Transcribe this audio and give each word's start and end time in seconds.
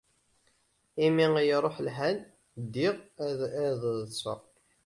Imi 1.05 1.27
ay 1.39 1.49
iṛuḥ 1.55 1.75
lḥal, 1.87 2.17
ddiɣ 2.61 2.95
ad 3.25 3.75
ḍḍseɣ. 3.95 4.41